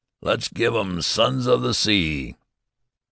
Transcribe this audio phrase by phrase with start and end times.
[0.23, 2.35] "Let's give 'em 'Sons of the Sea!'"